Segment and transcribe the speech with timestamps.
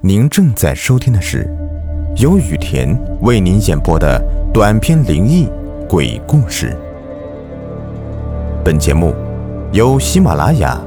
[0.00, 1.44] 您正在收听的是
[2.18, 4.22] 由雨田为您演播的
[4.54, 5.48] 短篇灵异
[5.88, 6.76] 鬼故事。
[8.64, 9.12] 本节目
[9.72, 10.80] 由喜马拉雅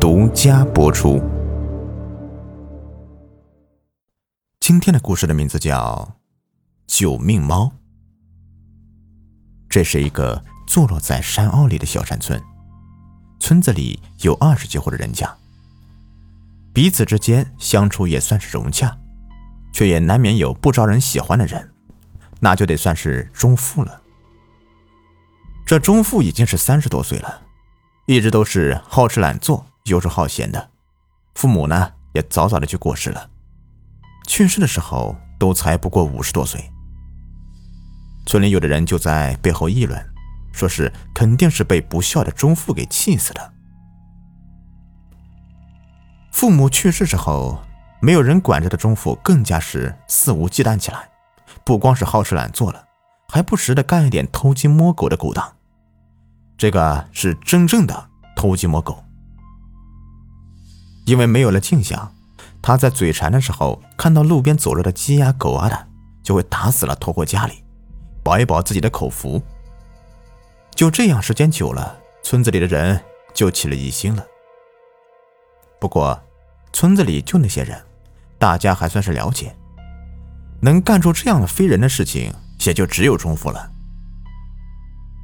[0.00, 1.22] 独家播出。
[4.58, 6.08] 今天的故事的名字叫
[6.88, 7.66] 《救命猫》。
[9.68, 12.42] 这是一个坐落在山坳里的小山村，
[13.38, 15.32] 村子里有二十几户的人家。
[16.76, 18.94] 彼此之间相处也算是融洽，
[19.72, 21.72] 却也难免有不招人喜欢的人，
[22.38, 24.02] 那就得算是中富了。
[25.64, 27.40] 这中富已经是三十多岁了，
[28.04, 30.68] 一直都是好吃懒做、游手好闲的，
[31.34, 33.30] 父母呢也早早的就过世了，
[34.26, 36.62] 去世的时候都才不过五十多岁。
[38.26, 39.98] 村里有的人就在背后议论，
[40.52, 43.54] 说是肯定是被不孝的中富给气死的。
[46.36, 47.58] 父母去世之后，
[47.98, 51.08] 没有人管着的钟父更加是肆无忌惮起来，
[51.64, 52.84] 不光是好吃懒做了，
[53.30, 55.50] 还不时的干一点偷鸡摸狗的勾当。
[56.58, 59.02] 这个是真正的偷鸡摸狗。
[61.06, 62.12] 因为没有了镜像，
[62.60, 65.86] 他在嘴馋的时候，看到路边走着的鸡呀狗啊的，
[66.22, 67.64] 就会打死了拖回家里，
[68.22, 69.40] 饱一饱自己的口福。
[70.74, 74.22] 就这样，时间久了，村子里的人就起了疑心了。
[75.80, 76.22] 不过。
[76.76, 77.82] 村子里就那些人，
[78.38, 79.56] 大家还算是了解。
[80.60, 82.30] 能干出这样的非人的事情，
[82.66, 83.72] 也就只有钟父了。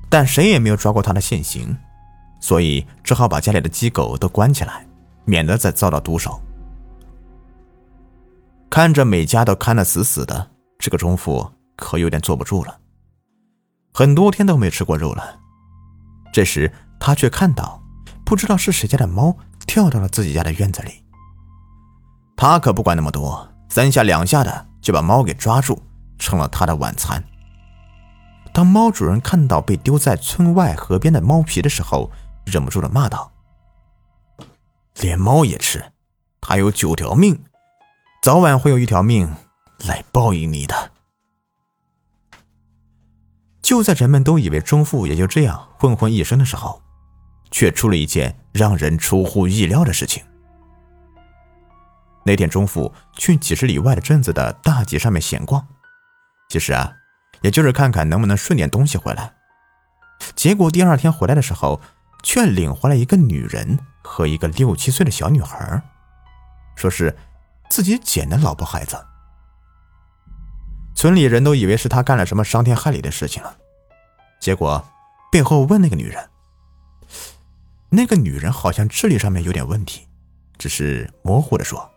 [0.09, 1.77] 但谁也没有抓过他的现行，
[2.41, 4.87] 所以只好把家里的鸡狗都关起来，
[5.27, 6.41] 免得再遭到毒手。
[8.71, 12.79] 看着每家都看得死死的，这个钟父可有点坐不住了。
[13.93, 15.39] 很多天都没吃过肉了。
[16.33, 17.83] 这时他却看到，
[18.25, 21.02] 不知道是谁家的猫跳到了自己家的院子里。
[22.37, 25.81] 他可不管那么多，三下两下的就把猫给抓住，
[26.19, 27.23] 成了他的晚餐。
[28.53, 32.11] 当猫主人看到被丢在村外河边的猫皮的时候，
[32.45, 33.33] 忍不住的骂道
[35.01, 35.93] ：“连猫也吃，
[36.41, 37.43] 它有九条命，
[38.23, 39.33] 早晚会有一条命
[39.87, 40.91] 来报应你的。”
[43.63, 46.83] 就在人们都以为钟父也就这样混混一生的时候，
[47.51, 50.23] 却出了一件让人出乎意料的事情。
[52.25, 55.67] 那天中午去几十里外的镇子的大集上面闲逛，
[56.49, 56.95] 其实啊，
[57.41, 59.35] 也就是看看能不能顺点东西回来。
[60.37, 61.81] 结果第二天回来的时候，
[62.23, 65.83] 却领回来一个女人和一个六七岁的小女孩，
[66.77, 67.17] 说是
[67.69, 68.97] 自己捡的老婆孩子。
[70.95, 73.57] 村里人都以为是他干了什么伤天害理的事情了，
[74.41, 74.87] 结果
[75.33, 76.31] 背后问那个女人，
[77.89, 80.07] 那个女人好像智力上面有点问题，
[80.57, 81.91] 只是模糊的说。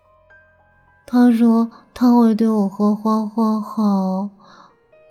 [1.08, 4.30] 他说他会对我和花花好，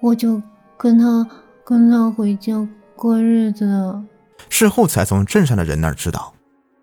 [0.02, 0.42] 我就
[0.76, 1.26] 跟他
[1.64, 2.66] 跟他回家
[2.96, 4.02] 过日子。
[4.48, 6.34] 事后才从镇上的人那儿知道，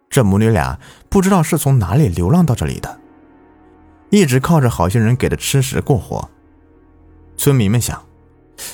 [0.10, 0.80] 这母女俩
[1.10, 3.00] 不知道是从哪里流浪到这里的，
[4.10, 6.30] 一直靠着好心人给的吃食过活。
[7.36, 8.02] 村民们想，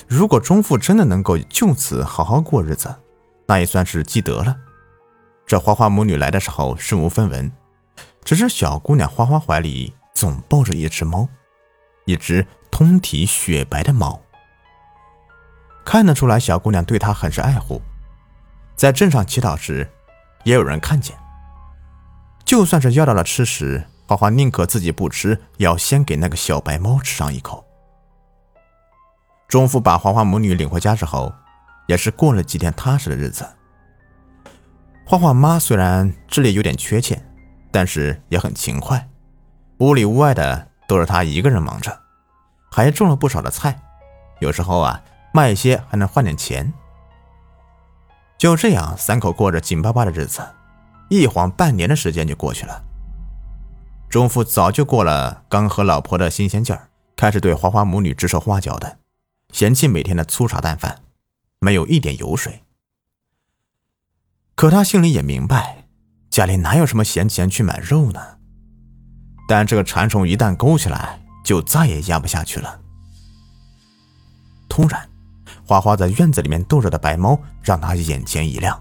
[0.06, 2.94] 如果钟父真的能够就此好好过日子，
[3.46, 4.56] 那也算是积德了。
[5.46, 7.50] 这花花母女来的时候身无分文，
[8.22, 9.92] 只是小姑娘花花怀里。
[10.18, 11.28] 总抱着一只猫，
[12.04, 14.20] 一只通体雪白的猫。
[15.84, 17.80] 看得出来，小姑娘对他很是爱护。
[18.74, 19.88] 在镇上乞讨时，
[20.42, 21.16] 也有人看见。
[22.44, 27.64] 就算是要到了吃食，花花宁可自己不吃，也要先给那个小白猫吃上一口。
[29.46, 31.32] 钟父把花花母女领回家之后，
[31.86, 33.46] 也是过了几天踏实的日子。
[35.06, 37.24] 花花妈虽然智力有点缺陷，
[37.70, 39.08] 但是也很勤快。
[39.78, 42.00] 屋里屋外的都是他一个人忙着，
[42.70, 43.80] 还种了不少的菜，
[44.40, 45.02] 有时候啊
[45.32, 46.72] 卖一些还能换点钱。
[48.36, 50.40] 就这样，三口过着紧巴巴的日子，
[51.08, 52.84] 一晃半年的时间就过去了。
[54.08, 58.98] 钟父早就过了刚和老婆的新鲜劲儿，开始对花花母女指手画脚的，
[59.52, 61.02] 嫌弃每天的粗茶淡饭，
[61.60, 62.64] 没有一点油水。
[64.56, 65.86] 可他心里也明白，
[66.30, 68.37] 家里哪有什么闲钱去买肉呢？
[69.48, 72.78] 但这个馋虫一旦勾起来，就再也压不下去了。
[74.68, 75.08] 突然，
[75.64, 78.78] 花花在院子里面逗着的白猫让他眼前一亮。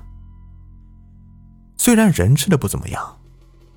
[1.77, 3.17] 虽然人吃的不怎么样，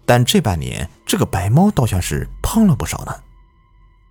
[0.04, 3.14] 但这半年这个白猫倒像是胖了不少呢。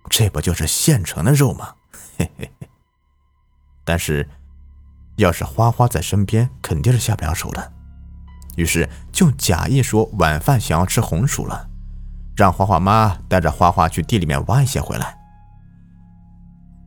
[0.08, 1.74] 这不就是现成的肉吗？
[2.16, 2.68] 嘿嘿嘿。
[3.84, 4.26] 但是，
[5.16, 7.72] 要是花花在身边，肯定是下不了手的。
[8.56, 11.69] 于是就假意说晚饭想要吃红薯了。
[12.40, 15.14] 让花花妈带着花花去地里面挖一些回来。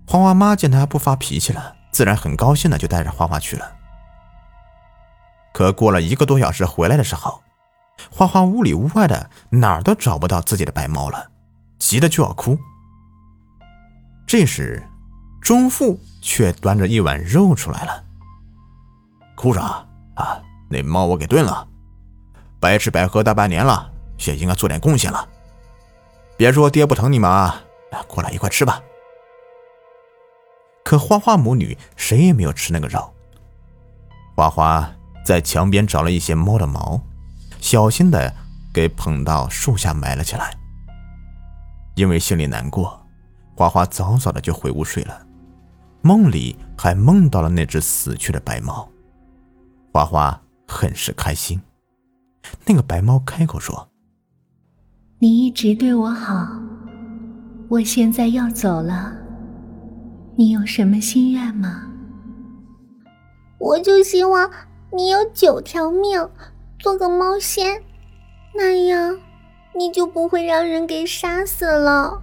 [0.08, 3.72] 花花妈见他不发脾气了，自然很高兴的就带着花花去了。
[5.54, 7.44] 可过了一个多小时回来的时候，
[8.10, 11.30] 花花屋里屋外的哪儿都找不到自己的白猫了，
[11.78, 12.58] 急得就要哭。
[14.26, 14.82] 这时，
[15.40, 18.04] 钟父却端着一碗肉出来了。
[19.36, 19.86] 哭啥
[20.16, 20.42] 啊？
[20.68, 21.68] 那猫我给炖了，
[22.60, 23.92] 白吃白喝大半年了，
[24.26, 25.30] 也应该做点贡献了。
[26.44, 27.64] 别说爹不疼你们啊，
[28.06, 28.84] 过来一块吃吧。
[30.84, 33.14] 可花花母女谁也没有吃那个肉。
[34.36, 34.94] 花花
[35.24, 37.00] 在墙边找了一些猫的毛，
[37.62, 38.36] 小心的
[38.74, 40.54] 给捧到树下埋了起来。
[41.96, 43.02] 因为心里难过，
[43.56, 45.26] 花花早早的就回屋睡了，
[46.02, 48.86] 梦里还梦到了那只死去的白猫。
[49.94, 51.62] 花花很是开心。
[52.66, 53.88] 那个白猫开口说
[55.24, 56.46] ：“你一直对我好，
[57.70, 59.14] 我现在要走了。”
[60.36, 61.88] 你有什么心愿吗？
[63.58, 64.52] 我就希望
[64.92, 66.30] 你有九条命，
[66.78, 67.82] 做个猫仙，
[68.54, 69.18] 那样
[69.74, 72.22] 你就不会让人给杀死了。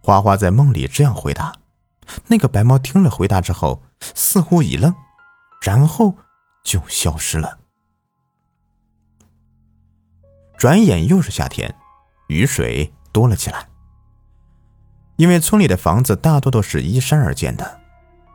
[0.00, 1.52] 花花在梦里这样回答。
[2.28, 3.82] 那个白猫听了回答之后，
[4.14, 4.94] 似乎一愣，
[5.62, 6.14] 然后
[6.62, 7.57] 就消失了。
[10.58, 11.72] 转眼又是夏天，
[12.26, 13.68] 雨水多了起来。
[15.14, 17.80] 因为村里的房子大多都是依山而建的，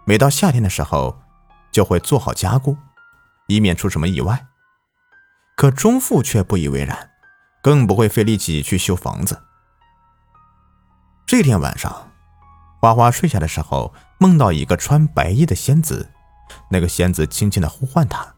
[0.05, 1.21] 每到夏天的时候，
[1.69, 2.77] 就会做好加固，
[3.47, 4.47] 以免出什么意外。
[5.57, 7.11] 可钟父却不以为然，
[7.61, 9.43] 更不会费力气去修房子。
[11.25, 12.09] 这天晚上，
[12.79, 16.09] 花花睡下的时候，梦到一个穿白衣的仙子，
[16.69, 18.35] 那个仙子轻轻的呼唤他。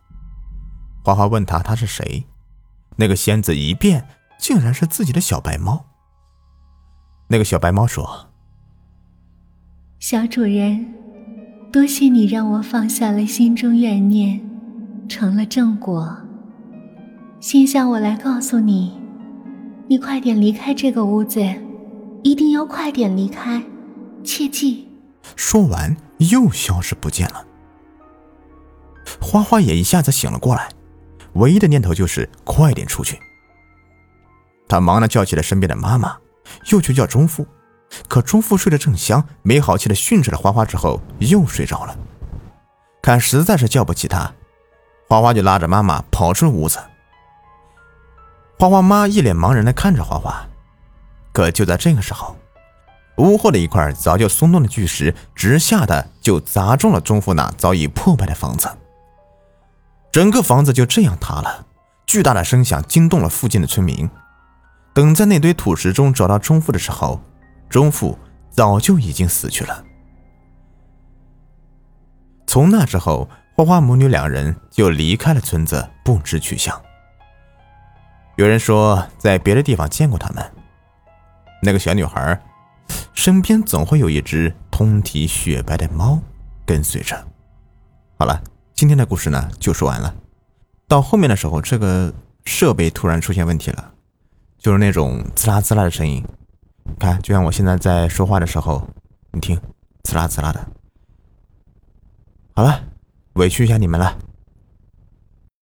[1.04, 2.28] 花花问他他是谁，
[2.98, 4.08] 那个仙子一变，
[4.38, 5.86] 竟然是自己的小白猫。
[7.28, 8.30] 那个小白猫说。
[10.00, 10.94] 小主人，
[11.72, 14.40] 多谢你让我放下了心中怨念，
[15.10, 16.18] 成了正果。
[17.40, 19.00] 现下我来告诉你，
[19.88, 21.42] 你快点离开这个屋子，
[22.24, 23.64] 一定要快点离开，
[24.24, 24.88] 切记。
[25.36, 27.46] 说完，又消失不见了。
[29.20, 30.70] 花花也一下子醒了过来，
[31.36, 33.20] 唯一的念头就是快点出去。
[34.68, 36.18] 他忙的叫起了身边的妈妈，
[36.72, 37.48] 又去叫钟父。
[38.08, 41.96] 可钟父睡得正香，没好气的训斥了花花之后，又睡着了。
[43.02, 44.34] 看实在是叫不起他，
[45.08, 46.80] 花花就拉着妈妈跑出了屋子。
[48.58, 50.48] 花花妈一脸茫然的看着花花，
[51.32, 52.36] 可就在这个时候，
[53.18, 58.68] 屋后的一块早就松动的巨石直下的就砸中了钟父那早已破败的房子，
[60.16, 61.66] 整个房子就这样塌了。
[62.08, 64.10] 巨大的声响惊动了附近的村民。
[64.94, 67.22] 等在那堆土石中找到钟父的时候，
[67.68, 68.18] 钟父
[68.50, 69.84] 早就已经死去了。
[72.48, 76.82] 从那之后，花花母女两人就离开了村子，不知去向。
[78.38, 80.42] 有人说，在别的地方见过他们。
[81.62, 82.42] 那个小女孩
[83.14, 86.18] 身边总会有一只通体雪白的猫
[86.66, 87.22] 跟随着。
[88.18, 88.42] 好了，
[88.76, 90.14] 今天的故事呢就说完了。
[90.86, 92.14] 到后面的时候，这个
[92.44, 93.94] 设备突然出现问题了，
[94.58, 96.22] 就是那种滋啦滋啦的声音。
[97.00, 98.86] 看，就像我现在在说话的时候，
[99.32, 99.58] 你听，
[100.04, 100.68] 滋啦滋啦的。
[102.54, 102.84] 好了，
[103.36, 104.20] 委屈一下你们了。